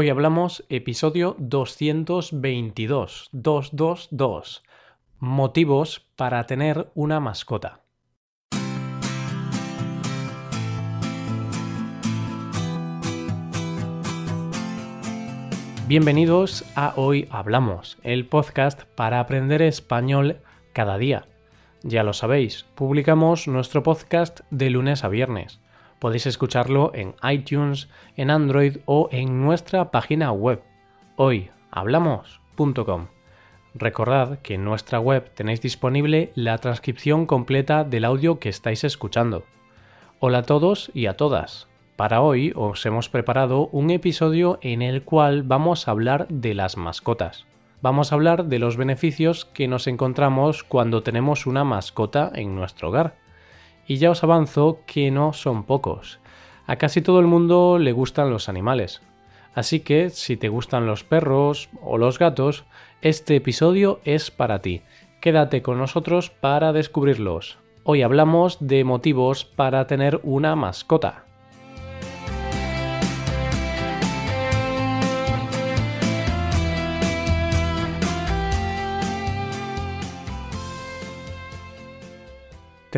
Hoy 0.00 0.10
hablamos 0.10 0.64
episodio 0.68 1.34
222, 1.40 3.30
222, 3.32 4.62
motivos 5.18 6.06
para 6.14 6.46
tener 6.46 6.92
una 6.94 7.18
mascota. 7.18 7.80
Bienvenidos 15.88 16.64
a 16.76 16.92
Hoy 16.94 17.26
Hablamos, 17.32 17.98
el 18.04 18.24
podcast 18.24 18.84
para 18.94 19.18
aprender 19.18 19.62
español 19.62 20.36
cada 20.72 20.96
día. 20.96 21.26
Ya 21.82 22.04
lo 22.04 22.12
sabéis, 22.12 22.66
publicamos 22.76 23.48
nuestro 23.48 23.82
podcast 23.82 24.42
de 24.52 24.70
lunes 24.70 25.02
a 25.02 25.08
viernes 25.08 25.58
Podéis 25.98 26.26
escucharlo 26.26 26.92
en 26.94 27.14
iTunes, 27.28 27.88
en 28.16 28.30
Android 28.30 28.78
o 28.84 29.08
en 29.10 29.42
nuestra 29.42 29.90
página 29.90 30.30
web 30.30 30.62
hoyhablamos.com. 31.16 33.08
Recordad 33.74 34.38
que 34.38 34.54
en 34.54 34.64
nuestra 34.64 35.00
web 35.00 35.30
tenéis 35.34 35.60
disponible 35.60 36.30
la 36.36 36.58
transcripción 36.58 37.26
completa 37.26 37.82
del 37.82 38.04
audio 38.04 38.38
que 38.38 38.48
estáis 38.48 38.84
escuchando. 38.84 39.44
Hola 40.20 40.38
a 40.38 40.42
todos 40.42 40.90
y 40.94 41.06
a 41.06 41.16
todas. 41.16 41.66
Para 41.96 42.20
hoy 42.20 42.52
os 42.54 42.86
hemos 42.86 43.08
preparado 43.08 43.68
un 43.72 43.90
episodio 43.90 44.60
en 44.62 44.82
el 44.82 45.02
cual 45.02 45.42
vamos 45.42 45.88
a 45.88 45.90
hablar 45.90 46.28
de 46.28 46.54
las 46.54 46.76
mascotas. 46.76 47.44
Vamos 47.82 48.12
a 48.12 48.14
hablar 48.14 48.44
de 48.44 48.60
los 48.60 48.76
beneficios 48.76 49.44
que 49.46 49.66
nos 49.66 49.88
encontramos 49.88 50.62
cuando 50.62 51.02
tenemos 51.02 51.46
una 51.46 51.64
mascota 51.64 52.30
en 52.34 52.54
nuestro 52.54 52.88
hogar 52.88 53.16
y 53.88 53.96
ya 53.96 54.10
os 54.10 54.22
avanzo 54.22 54.82
que 54.86 55.10
no 55.10 55.32
son 55.32 55.64
pocos. 55.64 56.20
A 56.66 56.76
casi 56.76 57.00
todo 57.00 57.18
el 57.18 57.26
mundo 57.26 57.78
le 57.78 57.92
gustan 57.92 58.30
los 58.30 58.48
animales. 58.48 59.00
Así 59.54 59.80
que 59.80 60.10
si 60.10 60.36
te 60.36 60.50
gustan 60.50 60.86
los 60.86 61.02
perros 61.02 61.70
o 61.82 61.98
los 61.98 62.18
gatos, 62.18 62.64
este 63.00 63.34
episodio 63.34 64.00
es 64.04 64.30
para 64.30 64.60
ti. 64.60 64.82
Quédate 65.20 65.62
con 65.62 65.78
nosotros 65.78 66.30
para 66.30 66.72
descubrirlos. 66.72 67.58
Hoy 67.82 68.02
hablamos 68.02 68.58
de 68.60 68.84
motivos 68.84 69.44
para 69.46 69.86
tener 69.86 70.20
una 70.22 70.54
mascota. 70.54 71.27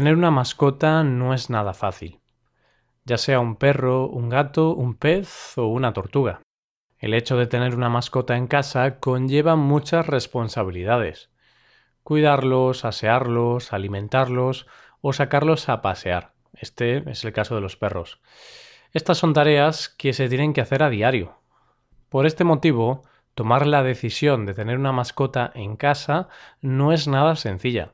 Tener 0.01 0.17
una 0.17 0.31
mascota 0.31 1.05
no 1.05 1.35
es 1.35 1.51
nada 1.51 1.75
fácil, 1.75 2.21
ya 3.05 3.19
sea 3.19 3.39
un 3.39 3.57
perro, 3.57 4.09
un 4.09 4.31
gato, 4.31 4.75
un 4.75 4.95
pez 4.95 5.59
o 5.59 5.67
una 5.67 5.93
tortuga. 5.93 6.41
El 6.99 7.13
hecho 7.13 7.37
de 7.37 7.47
tener 7.47 7.75
una 7.75 7.91
mascota 7.91 8.39
en 8.39 8.47
casa 8.47 8.99
conlleva 8.99 9.57
muchas 9.57 10.07
responsabilidades. 10.07 11.29
Cuidarlos, 12.03 12.87
asearlos, 12.87 13.75
alimentarlos 13.75 14.67
o 15.03 15.13
sacarlos 15.13 15.69
a 15.69 15.83
pasear. 15.83 16.33
Este 16.55 17.11
es 17.11 17.23
el 17.27 17.35
caso 17.35 17.55
de 17.55 17.61
los 17.61 17.77
perros. 17.77 18.23
Estas 18.95 19.19
son 19.19 19.35
tareas 19.35 19.91
que 19.91 20.15
se 20.15 20.31
tienen 20.31 20.55
que 20.55 20.63
hacer 20.63 20.83
a 20.83 20.89
diario. 20.89 21.43
Por 22.09 22.25
este 22.25 22.45
motivo, 22.45 23.03
tomar 23.35 23.67
la 23.67 23.83
decisión 23.83 24.47
de 24.47 24.55
tener 24.55 24.79
una 24.79 24.93
mascota 24.93 25.53
en 25.55 25.77
casa 25.77 26.29
no 26.63 26.95
es 26.95 27.07
nada 27.07 27.37
sencilla. 27.37 27.93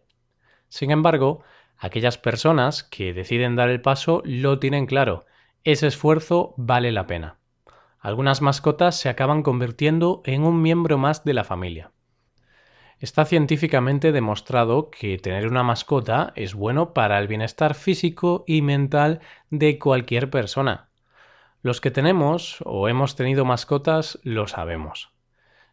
Sin 0.69 0.93
embargo, 0.93 1.43
Aquellas 1.79 2.19
personas 2.19 2.85
que 2.85 3.13
deciden 3.13 3.57
dar 3.57 3.69
el 3.69 3.81
paso 3.81 4.23
lo 4.25 4.59
tienen 4.59 4.87
claro. 4.87 5.27
Ese 5.65 5.87
esfuerzo 5.87 6.55
vale 6.57 6.93
la 6.93 7.07
pena. 7.07 7.39
Algunas 8.01 8.41
mascotas 8.41 8.99
se 8.99 9.09
acaban 9.09 9.43
convirtiendo 9.43 10.23
en 10.25 10.45
un 10.45 10.63
miembro 10.63 10.97
más 10.97 11.25
de 11.25 11.35
la 11.35 11.45
familia. 11.45 11.93
Está 12.99 13.27
científicamente 13.27 14.11
demostrado 14.11 14.91
que 14.91 15.19
tener 15.19 15.49
una 15.49 15.63
mascota 15.63 16.33
es 16.35 16.55
bueno 16.55 16.95
para 16.95 17.19
el 17.19 17.29
bienestar 17.29 17.75
físico 17.75 18.45
y 18.47 18.63
mental 18.63 19.21
de 19.51 19.79
cualquier 19.79 20.31
persona. 20.31 20.89
Los 21.61 21.81
que 21.81 21.91
tenemos 21.91 22.59
o 22.65 22.89
hemos 22.89 23.17
tenido 23.17 23.45
mascotas 23.45 24.19
lo 24.23 24.47
sabemos. 24.47 25.16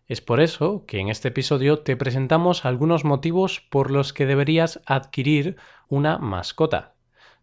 Es 0.08 0.20
por 0.20 0.42
eso 0.42 0.84
que 0.86 1.00
en 1.00 1.08
este 1.08 1.30
episodio 1.30 1.80
te 1.80 1.96
presentamos 1.96 2.66
algunos 2.66 3.06
motivos 3.06 3.62
por 3.70 3.90
los 3.90 4.12
que 4.12 4.26
deberías 4.26 4.82
adquirir 4.86 5.56
una 5.88 6.18
mascota, 6.18 6.94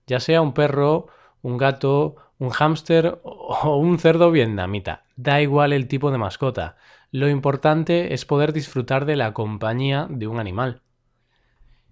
ya 0.07 0.21
sea 0.21 0.43
un 0.43 0.53
perro, 0.53 1.07
un 1.41 1.57
gato, 1.57 2.17
un 2.39 2.51
hámster 2.51 3.19
o 3.25 3.77
un 3.77 3.99
cerdo 3.99 4.31
vietnamita. 4.31 5.05
Da 5.17 5.41
igual 5.41 5.73
el 5.73 5.89
tipo 5.89 6.11
de 6.11 6.19
mascota. 6.19 6.77
Lo 7.11 7.29
importante 7.29 8.13
es 8.13 8.25
poder 8.25 8.53
disfrutar 8.53 9.05
de 9.07 9.17
la 9.17 9.33
compañía 9.33 10.07
de 10.11 10.27
un 10.27 10.39
animal. 10.39 10.83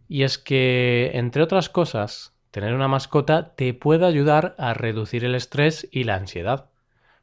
Y 0.06 0.22
es 0.22 0.38
que, 0.38 1.10
entre 1.14 1.42
otras 1.42 1.68
cosas, 1.68 2.34
tener 2.50 2.74
una 2.74 2.88
mascota 2.88 3.54
te 3.54 3.74
puede 3.74 4.06
ayudar 4.06 4.54
a 4.58 4.74
reducir 4.74 5.24
el 5.24 5.34
estrés 5.34 5.88
y 5.90 6.04
la 6.04 6.14
ansiedad. 6.14 6.70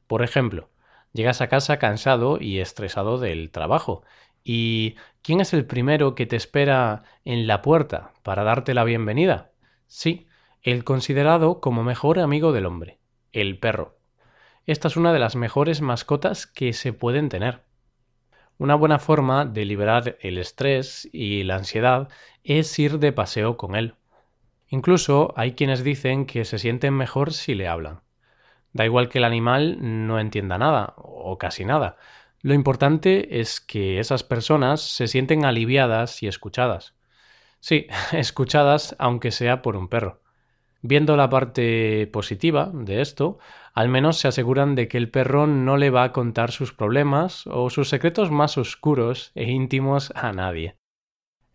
Por 0.08 0.24
ejemplo, 0.24 0.70
Llegas 1.16 1.40
a 1.40 1.48
casa 1.48 1.80
cansado 1.80 2.40
y 2.42 2.60
estresado 2.60 3.18
del 3.18 3.50
trabajo. 3.50 4.04
¿Y 4.44 4.96
quién 5.22 5.40
es 5.40 5.54
el 5.54 5.66
primero 5.66 6.14
que 6.14 6.26
te 6.26 6.36
espera 6.36 7.04
en 7.24 7.48
la 7.48 7.62
puerta 7.62 8.12
para 8.22 8.44
darte 8.44 8.74
la 8.74 8.84
bienvenida? 8.84 9.54
Sí, 9.88 10.28
el 10.62 10.84
considerado 10.84 11.62
como 11.62 11.86
mejor 11.86 12.20
amigo 12.20 12.52
del 12.52 12.66
hombre, 12.66 13.00
el 13.32 13.58
perro. 13.60 13.98
Esta 14.66 14.90
es 14.90 14.98
una 14.98 15.14
de 15.14 15.20
las 15.20 15.38
mejores 15.38 15.80
mascotas 15.80 16.48
que 16.48 16.74
se 16.74 16.92
pueden 16.92 17.30
tener. 17.30 17.62
Una 18.58 18.76
buena 18.76 19.00
forma 19.00 19.46
de 19.46 19.64
liberar 19.64 20.18
el 20.20 20.38
estrés 20.38 21.08
y 21.14 21.44
la 21.44 21.56
ansiedad 21.56 22.10
es 22.44 22.78
ir 22.78 23.00
de 23.00 23.14
paseo 23.14 23.56
con 23.56 23.78
él. 23.78 23.96
Incluso 24.68 25.34
hay 25.38 25.54
quienes 25.54 25.82
dicen 25.82 26.26
que 26.26 26.44
se 26.44 26.60
sienten 26.60 26.94
mejor 26.94 27.32
si 27.32 27.56
le 27.56 27.70
hablan. 27.70 28.05
Da 28.76 28.84
igual 28.84 29.08
que 29.08 29.20
el 29.20 29.24
animal 29.24 29.78
no 29.80 30.20
entienda 30.20 30.58
nada, 30.58 30.96
o 30.98 31.38
casi 31.38 31.64
nada. 31.64 31.96
Lo 32.42 32.54
importante 32.54 33.40
es 33.40 33.62
que 33.62 34.00
esas 34.00 34.24
personas 34.24 34.82
se 34.82 35.08
sienten 35.08 35.46
aliviadas 35.46 36.22
y 36.22 36.28
escuchadas. 36.28 36.94
Sí, 37.62 37.88
escuchadas 38.12 38.94
aunque 39.00 39.32
sea 39.32 39.62
por 39.62 39.78
un 39.78 39.88
perro. 39.88 40.22
Viendo 40.82 41.16
la 41.16 41.30
parte 41.30 42.06
positiva 42.12 42.70
de 42.74 43.00
esto, 43.00 43.40
al 43.74 43.88
menos 43.88 44.18
se 44.18 44.28
aseguran 44.28 44.76
de 44.76 44.90
que 44.90 44.98
el 44.98 45.10
perro 45.10 45.48
no 45.48 45.78
le 45.78 45.90
va 45.90 46.04
a 46.04 46.12
contar 46.12 46.52
sus 46.52 46.74
problemas 46.74 47.48
o 47.48 47.70
sus 47.70 47.88
secretos 47.88 48.30
más 48.30 48.58
oscuros 48.58 49.32
e 49.36 49.50
íntimos 49.50 50.12
a 50.16 50.34
nadie. 50.34 50.76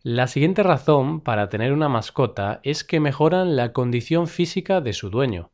La 0.02 0.26
siguiente 0.26 0.62
razón 0.62 1.20
para 1.20 1.50
tener 1.50 1.74
una 1.74 1.90
mascota 1.90 2.60
es 2.62 2.82
que 2.82 2.98
mejoran 2.98 3.56
la 3.56 3.74
condición 3.74 4.26
física 4.26 4.80
de 4.80 4.94
su 4.94 5.10
dueño. 5.10 5.50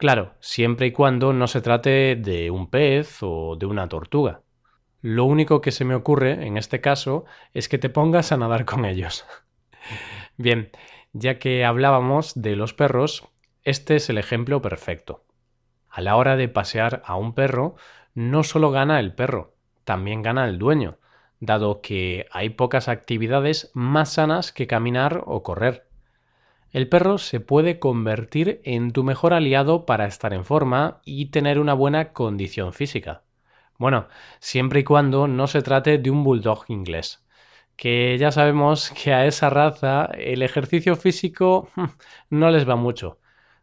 Claro, 0.00 0.32
siempre 0.40 0.86
y 0.86 0.92
cuando 0.92 1.34
no 1.34 1.46
se 1.46 1.60
trate 1.60 2.16
de 2.16 2.50
un 2.50 2.70
pez 2.70 3.18
o 3.20 3.56
de 3.56 3.66
una 3.66 3.86
tortuga. 3.86 4.40
Lo 5.02 5.26
único 5.26 5.60
que 5.60 5.72
se 5.72 5.84
me 5.84 5.94
ocurre 5.94 6.46
en 6.46 6.56
este 6.56 6.80
caso 6.80 7.26
es 7.52 7.68
que 7.68 7.76
te 7.76 7.90
pongas 7.90 8.32
a 8.32 8.38
nadar 8.38 8.64
con 8.64 8.86
ellos. 8.86 9.26
Bien, 10.38 10.70
ya 11.12 11.38
que 11.38 11.66
hablábamos 11.66 12.32
de 12.34 12.56
los 12.56 12.72
perros, 12.72 13.28
este 13.62 13.96
es 13.96 14.08
el 14.08 14.16
ejemplo 14.16 14.62
perfecto. 14.62 15.26
A 15.90 16.00
la 16.00 16.16
hora 16.16 16.36
de 16.36 16.48
pasear 16.48 17.02
a 17.04 17.16
un 17.16 17.34
perro, 17.34 17.76
no 18.14 18.42
solo 18.42 18.70
gana 18.70 19.00
el 19.00 19.14
perro, 19.14 19.52
también 19.84 20.22
gana 20.22 20.48
el 20.48 20.58
dueño, 20.58 20.96
dado 21.40 21.82
que 21.82 22.24
hay 22.32 22.48
pocas 22.48 22.88
actividades 22.88 23.70
más 23.74 24.14
sanas 24.14 24.50
que 24.50 24.66
caminar 24.66 25.24
o 25.26 25.42
correr. 25.42 25.89
El 26.72 26.88
perro 26.88 27.18
se 27.18 27.40
puede 27.40 27.80
convertir 27.80 28.60
en 28.64 28.92
tu 28.92 29.02
mejor 29.02 29.32
aliado 29.32 29.86
para 29.86 30.06
estar 30.06 30.32
en 30.32 30.44
forma 30.44 31.00
y 31.04 31.26
tener 31.26 31.58
una 31.58 31.74
buena 31.74 32.12
condición 32.12 32.72
física. 32.72 33.24
Bueno, 33.76 34.06
siempre 34.38 34.80
y 34.80 34.84
cuando 34.84 35.26
no 35.26 35.48
se 35.48 35.62
trate 35.62 35.98
de 35.98 36.10
un 36.10 36.22
bulldog 36.22 36.66
inglés, 36.68 37.24
que 37.76 38.16
ya 38.18 38.30
sabemos 38.30 38.90
que 38.90 39.12
a 39.12 39.26
esa 39.26 39.50
raza 39.50 40.04
el 40.14 40.42
ejercicio 40.42 40.94
físico 40.94 41.70
no 42.30 42.50
les 42.50 42.68
va 42.68 42.76
mucho. 42.76 43.18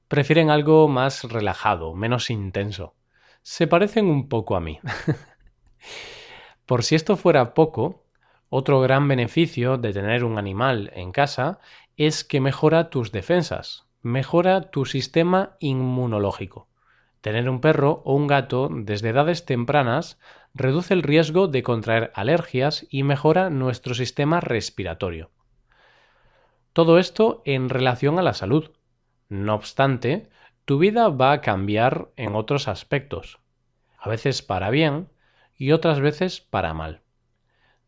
Prefieren 0.10 0.50
algo 0.50 0.88
más 0.90 1.24
relajado, 1.24 1.94
menos 1.94 2.30
intenso. 2.30 2.96
Se 3.42 3.68
parecen 3.68 4.08
un 4.08 4.28
poco 4.28 4.58
a 4.58 4.60
mí. 4.60 4.80
Por 6.66 6.84
si 6.84 6.96
esto 6.96 7.16
fuera 7.16 7.54
poco, 7.54 8.04
otro 8.50 8.82
gran 8.82 9.08
beneficio 9.08 9.78
de 9.78 9.94
tener 9.94 10.24
un 10.24 10.38
animal 10.38 10.92
en 10.96 11.12
casa 11.12 11.60
es 11.98 12.24
que 12.24 12.40
mejora 12.40 12.90
tus 12.90 13.12
defensas, 13.12 13.88
mejora 14.02 14.70
tu 14.70 14.86
sistema 14.86 15.58
inmunológico. 15.60 16.70
Tener 17.22 17.50
un 17.50 17.60
perro 17.60 18.04
o 18.06 18.16
un 18.16 18.28
gato 18.28 18.70
desde 18.72 19.10
edades 19.10 19.46
tempranas 19.46 20.20
reduce 20.54 20.94
el 20.94 21.04
riesgo 21.04 21.48
de 21.48 21.64
contraer 21.64 22.12
alergias 22.14 22.86
y 22.90 23.04
mejora 23.04 23.50
nuestro 23.50 23.96
sistema 23.96 24.40
respiratorio. 24.40 25.32
Todo 26.74 27.00
esto 27.00 27.42
en 27.46 27.70
relación 27.70 28.20
a 28.20 28.22
la 28.22 28.34
salud. 28.34 28.72
No 29.30 29.56
obstante, 29.56 30.30
tu 30.66 30.78
vida 30.78 31.10
va 31.10 31.32
a 31.32 31.42
cambiar 31.42 32.10
en 32.16 32.36
otros 32.36 32.68
aspectos. 32.68 33.40
A 33.98 34.08
veces 34.08 34.44
para 34.44 34.70
bien, 34.70 35.10
y 35.58 35.72
otras 35.72 36.00
veces 36.00 36.40
para 36.40 36.76
mal. 36.76 37.02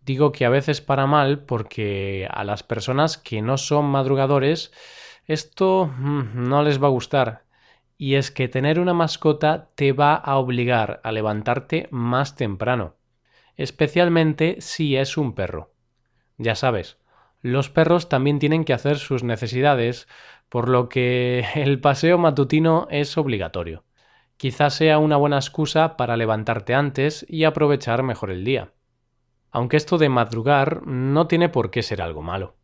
Digo 0.09 0.31
que 0.31 0.43
a 0.43 0.49
veces 0.49 0.81
para 0.81 1.05
mal 1.05 1.43
porque 1.43 2.27
a 2.31 2.43
las 2.43 2.63
personas 2.63 3.19
que 3.19 3.43
no 3.43 3.59
son 3.59 3.85
madrugadores 3.85 4.71
esto 5.27 5.85
mm, 5.85 6.49
no 6.49 6.63
les 6.63 6.81
va 6.81 6.87
a 6.87 6.89
gustar. 6.89 7.43
Y 7.95 8.15
es 8.15 8.31
que 8.31 8.47
tener 8.47 8.79
una 8.79 8.95
mascota 8.95 9.69
te 9.75 9.91
va 9.91 10.15
a 10.15 10.37
obligar 10.37 10.99
a 11.03 11.11
levantarte 11.11 11.89
más 11.91 12.35
temprano, 12.35 12.95
especialmente 13.55 14.55
si 14.61 14.95
es 14.95 15.15
un 15.15 15.35
perro. 15.35 15.75
Ya 16.39 16.55
sabes, 16.55 16.97
los 17.43 17.69
perros 17.69 18.09
también 18.09 18.39
tienen 18.39 18.65
que 18.65 18.73
hacer 18.73 18.97
sus 18.97 19.23
necesidades, 19.23 20.07
por 20.49 20.69
lo 20.69 20.89
que 20.89 21.45
el 21.53 21.81
paseo 21.81 22.17
matutino 22.17 22.87
es 22.89 23.15
obligatorio. 23.15 23.83
Quizás 24.37 24.73
sea 24.73 24.97
una 24.97 25.17
buena 25.17 25.37
excusa 25.37 25.97
para 25.97 26.17
levantarte 26.17 26.73
antes 26.73 27.27
y 27.29 27.43
aprovechar 27.43 28.01
mejor 28.01 28.31
el 28.31 28.43
día. 28.43 28.71
Aunque 29.51 29.77
esto 29.77 29.97
de 29.97 30.09
madrugar 30.09 30.85
no 30.85 31.27
tiene 31.27 31.49
por 31.49 31.71
qué 31.71 31.81
ser 31.81 32.01
algo 32.01 32.21
malo. 32.21 32.55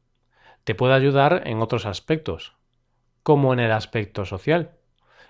Te 0.63 0.75
puede 0.75 0.93
ayudar 0.93 1.43
en 1.45 1.61
otros 1.61 1.85
aspectos, 1.85 2.55
como 3.23 3.53
en 3.53 3.59
el 3.59 3.71
aspecto 3.71 4.25
social. 4.25 4.71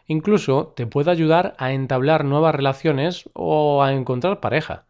Incluso 0.06 0.74
te 0.76 0.86
puede 0.86 1.12
ayudar 1.12 1.56
a 1.58 1.72
entablar 1.72 2.26
nuevas 2.26 2.56
relaciones 2.56 3.30
o 3.34 3.84
a 3.84 3.94
encontrar 3.94 4.40
pareja. 4.40 4.86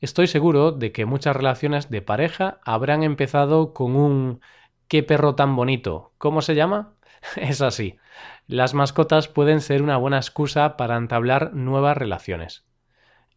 Estoy 0.00 0.26
seguro 0.26 0.72
de 0.72 0.92
que 0.92 1.06
muchas 1.06 1.36
relaciones 1.36 1.90
de 1.90 2.02
pareja 2.02 2.58
habrán 2.64 3.02
empezado 3.02 3.72
con 3.72 3.96
un 3.96 4.40
qué 4.88 5.02
perro 5.02 5.34
tan 5.34 5.54
bonito. 5.54 6.12
¿Cómo 6.18 6.42
se 6.42 6.54
llama? 6.54 6.94
es 7.36 7.62
así. 7.62 7.98
Las 8.46 8.74
mascotas 8.74 9.28
pueden 9.28 9.60
ser 9.60 9.82
una 9.82 9.96
buena 9.96 10.16
excusa 10.16 10.76
para 10.76 10.96
entablar 10.96 11.54
nuevas 11.54 11.96
relaciones 11.96 12.64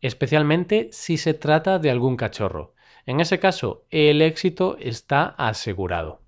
especialmente 0.04 0.90
si 0.92 1.18
se 1.18 1.34
trata 1.34 1.80
de 1.80 1.90
algún 1.90 2.18
cachorro. 2.18 2.76
En 3.06 3.20
ese 3.20 3.40
caso, 3.40 3.86
el 3.90 4.22
éxito 4.22 4.78
está 4.80 5.24
asegurado. 5.38 6.22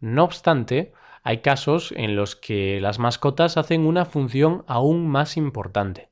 No 0.00 0.24
obstante, 0.24 0.92
hay 1.22 1.38
casos 1.38 1.92
en 1.96 2.16
los 2.16 2.36
que 2.36 2.80
las 2.80 2.98
mascotas 2.98 3.56
hacen 3.56 3.86
una 3.86 4.04
función 4.04 4.64
aún 4.66 5.08
más 5.08 5.36
importante. 5.36 6.10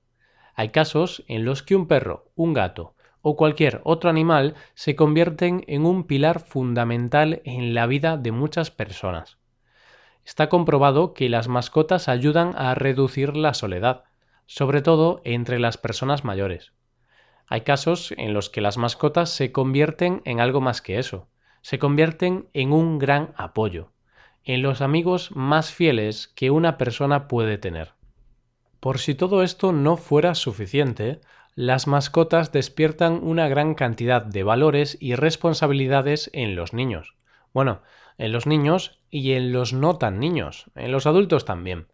Hay 0.54 0.70
casos 0.70 1.24
en 1.28 1.44
los 1.44 1.62
que 1.62 1.76
un 1.76 1.86
perro, 1.86 2.30
un 2.34 2.52
gato 2.52 2.94
o 3.22 3.36
cualquier 3.36 3.80
otro 3.84 4.10
animal 4.10 4.54
se 4.74 4.96
convierten 4.96 5.64
en 5.68 5.86
un 5.86 6.04
pilar 6.04 6.40
fundamental 6.40 7.40
en 7.44 7.74
la 7.74 7.86
vida 7.86 8.16
de 8.16 8.32
muchas 8.32 8.70
personas. 8.70 9.38
Está 10.24 10.48
comprobado 10.48 11.14
que 11.14 11.28
las 11.28 11.48
mascotas 11.48 12.08
ayudan 12.08 12.52
a 12.56 12.74
reducir 12.74 13.36
la 13.36 13.54
soledad, 13.54 14.04
sobre 14.48 14.80
todo 14.80 15.20
entre 15.24 15.60
las 15.60 15.76
personas 15.76 16.24
mayores. 16.24 16.72
Hay 17.46 17.60
casos 17.60 18.12
en 18.16 18.32
los 18.32 18.48
que 18.48 18.62
las 18.62 18.78
mascotas 18.78 19.28
se 19.30 19.52
convierten 19.52 20.22
en 20.24 20.40
algo 20.40 20.62
más 20.62 20.80
que 20.80 20.98
eso, 20.98 21.28
se 21.60 21.78
convierten 21.78 22.48
en 22.54 22.72
un 22.72 22.98
gran 22.98 23.34
apoyo, 23.36 23.92
en 24.44 24.62
los 24.62 24.80
amigos 24.80 25.30
más 25.36 25.70
fieles 25.70 26.28
que 26.28 26.50
una 26.50 26.78
persona 26.78 27.28
puede 27.28 27.58
tener. 27.58 27.92
Por 28.80 28.98
si 28.98 29.14
todo 29.14 29.42
esto 29.42 29.72
no 29.72 29.98
fuera 29.98 30.34
suficiente, 30.34 31.20
las 31.54 31.86
mascotas 31.86 32.50
despiertan 32.50 33.20
una 33.22 33.48
gran 33.48 33.74
cantidad 33.74 34.22
de 34.22 34.44
valores 34.44 34.96
y 34.98 35.14
responsabilidades 35.14 36.30
en 36.32 36.56
los 36.56 36.72
niños. 36.72 37.16
Bueno, 37.52 37.82
en 38.16 38.32
los 38.32 38.46
niños 38.46 39.00
y 39.10 39.32
en 39.32 39.52
los 39.52 39.74
no 39.74 39.98
tan 39.98 40.18
niños, 40.20 40.70
en 40.74 40.90
los 40.90 41.06
adultos 41.06 41.44
también. 41.44 41.88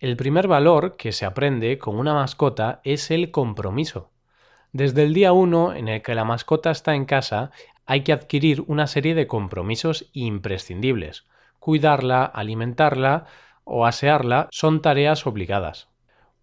El 0.00 0.16
primer 0.16 0.46
valor 0.46 0.96
que 0.96 1.10
se 1.10 1.26
aprende 1.26 1.76
con 1.78 1.98
una 1.98 2.14
mascota 2.14 2.80
es 2.84 3.10
el 3.10 3.32
compromiso. 3.32 4.12
Desde 4.70 5.02
el 5.02 5.12
día 5.12 5.32
1 5.32 5.74
en 5.74 5.88
el 5.88 6.02
que 6.02 6.14
la 6.14 6.24
mascota 6.24 6.70
está 6.70 6.94
en 6.94 7.04
casa, 7.04 7.50
hay 7.84 8.04
que 8.04 8.12
adquirir 8.12 8.62
una 8.68 8.86
serie 8.86 9.16
de 9.16 9.26
compromisos 9.26 10.08
imprescindibles. 10.12 11.26
Cuidarla, 11.58 12.24
alimentarla 12.24 13.26
o 13.64 13.86
asearla 13.86 14.46
son 14.52 14.82
tareas 14.82 15.26
obligadas. 15.26 15.88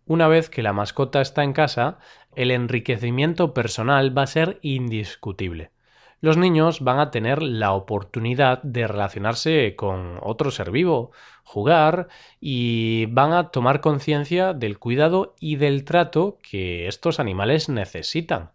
Una 0.05 0.27
vez 0.27 0.49
que 0.49 0.61
la 0.61 0.73
mascota 0.73 1.21
está 1.21 1.45
en 1.45 1.53
casa, 1.53 1.97
el 2.35 2.51
enriquecimiento 2.51 3.53
personal 3.53 4.15
va 4.17 4.23
a 4.23 4.27
ser 4.27 4.59
indiscutible 4.63 5.71
los 6.25 6.37
niños 6.37 6.81
van 6.81 6.97
a 6.97 7.11
tener 7.11 7.43
la 7.43 7.73
oportunidad 7.73 8.59
de 8.63 8.87
relacionarse 8.87 9.75
con 9.75 10.17
otro 10.23 10.49
ser 10.49 10.71
vivo, 10.71 11.11
jugar 11.43 12.07
y 12.41 13.05
van 13.11 13.31
a 13.31 13.49
tomar 13.51 13.79
conciencia 13.79 14.53
del 14.53 14.79
cuidado 14.79 15.35
y 15.39 15.57
del 15.57 15.85
trato 15.85 16.39
que 16.41 16.87
estos 16.87 17.19
animales 17.19 17.69
necesitan. 17.69 18.49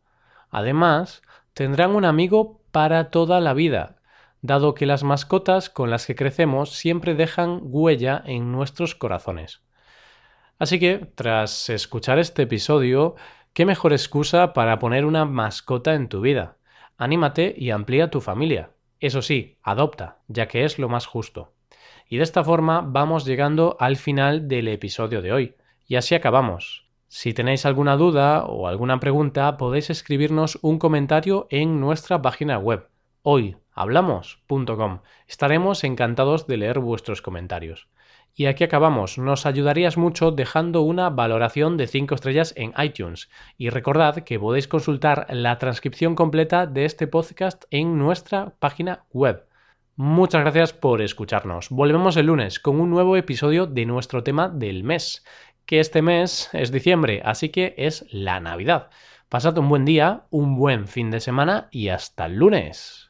Además, 0.50 1.22
tendrán 1.54 1.94
un 1.94 2.04
amigo 2.04 2.60
para 2.72 3.10
toda 3.10 3.38
la 3.38 3.54
vida, 3.54 3.96
dado 4.42 4.74
que 4.74 4.84
las 4.84 5.04
mascotas 5.04 5.70
con 5.70 5.90
las 5.90 6.06
que 6.06 6.16
crecemos 6.16 6.70
siempre 6.70 7.14
dejan 7.14 7.60
huella 7.62 8.20
en 8.26 8.50
nuestros 8.50 8.96
corazones. 8.96 9.62
Así 10.58 10.80
que, 10.80 11.08
tras 11.14 11.70
escuchar 11.70 12.18
este 12.18 12.42
episodio, 12.42 13.14
¿qué 13.52 13.64
mejor 13.64 13.92
excusa 13.92 14.54
para 14.54 14.80
poner 14.80 15.04
una 15.04 15.24
mascota 15.24 15.94
en 15.94 16.08
tu 16.08 16.20
vida? 16.20 16.56
Anímate 17.00 17.54
y 17.56 17.70
amplía 17.70 18.10
tu 18.10 18.20
familia. 18.20 18.72
Eso 18.98 19.22
sí, 19.22 19.56
adopta, 19.62 20.18
ya 20.28 20.48
que 20.48 20.64
es 20.64 20.78
lo 20.78 20.90
más 20.90 21.06
justo. 21.06 21.54
Y 22.06 22.18
de 22.18 22.24
esta 22.24 22.44
forma 22.44 22.82
vamos 22.86 23.24
llegando 23.24 23.78
al 23.80 23.96
final 23.96 24.48
del 24.48 24.68
episodio 24.68 25.22
de 25.22 25.32
hoy. 25.32 25.54
Y 25.86 25.96
así 25.96 26.14
acabamos. 26.14 26.90
Si 27.08 27.32
tenéis 27.32 27.64
alguna 27.64 27.96
duda 27.96 28.44
o 28.44 28.68
alguna 28.68 29.00
pregunta, 29.00 29.56
podéis 29.56 29.88
escribirnos 29.88 30.58
un 30.60 30.78
comentario 30.78 31.46
en 31.48 31.80
nuestra 31.80 32.20
página 32.20 32.58
web 32.58 32.86
hoyhablamos.com. 33.22 35.00
Estaremos 35.26 35.84
encantados 35.84 36.46
de 36.46 36.58
leer 36.58 36.80
vuestros 36.80 37.22
comentarios. 37.22 37.88
Y 38.34 38.46
aquí 38.46 38.64
acabamos. 38.64 39.18
Nos 39.18 39.46
ayudarías 39.46 39.96
mucho 39.96 40.30
dejando 40.30 40.82
una 40.82 41.10
valoración 41.10 41.76
de 41.76 41.86
5 41.86 42.14
estrellas 42.14 42.54
en 42.56 42.72
iTunes. 42.78 43.28
Y 43.58 43.70
recordad 43.70 44.16
que 44.24 44.38
podéis 44.38 44.68
consultar 44.68 45.26
la 45.30 45.58
transcripción 45.58 46.14
completa 46.14 46.66
de 46.66 46.84
este 46.84 47.06
podcast 47.06 47.64
en 47.70 47.98
nuestra 47.98 48.54
página 48.58 49.04
web. 49.12 49.46
Muchas 49.96 50.40
gracias 50.40 50.72
por 50.72 51.02
escucharnos. 51.02 51.68
Volvemos 51.68 52.16
el 52.16 52.26
lunes 52.26 52.58
con 52.58 52.80
un 52.80 52.88
nuevo 52.88 53.16
episodio 53.16 53.66
de 53.66 53.84
nuestro 53.84 54.22
tema 54.22 54.48
del 54.48 54.82
mes, 54.82 55.26
que 55.66 55.78
este 55.78 56.00
mes 56.00 56.48
es 56.54 56.72
diciembre, 56.72 57.20
así 57.24 57.50
que 57.50 57.74
es 57.76 58.06
la 58.10 58.40
Navidad. 58.40 58.88
Pasad 59.28 59.58
un 59.58 59.68
buen 59.68 59.84
día, 59.84 60.24
un 60.30 60.56
buen 60.56 60.88
fin 60.88 61.10
de 61.10 61.20
semana 61.20 61.68
y 61.70 61.88
hasta 61.88 62.26
el 62.26 62.36
lunes. 62.36 63.09